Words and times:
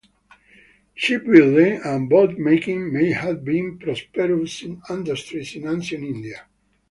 Shipbuilding 0.95 1.81
and 1.85 2.09
boatmaking 2.09 2.91
may 2.91 3.11
have 3.11 3.45
been 3.45 3.77
prosperous 3.77 4.63
industries 4.89 5.55
in 5.55 5.67
ancient 5.67 6.03
India. 6.03 6.47